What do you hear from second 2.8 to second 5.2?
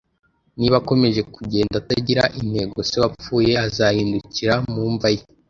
se wapfuye azahindukira mu mva